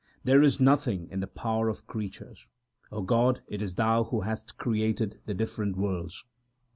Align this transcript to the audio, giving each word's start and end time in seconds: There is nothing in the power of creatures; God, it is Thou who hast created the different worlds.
There 0.23 0.41
is 0.41 0.59
nothing 0.59 1.07
in 1.11 1.19
the 1.19 1.27
power 1.27 1.69
of 1.69 1.85
creatures; 1.85 2.47
God, 3.05 3.41
it 3.47 3.61
is 3.61 3.75
Thou 3.75 4.05
who 4.05 4.21
hast 4.21 4.57
created 4.57 5.19
the 5.27 5.35
different 5.35 5.77
worlds. 5.77 6.25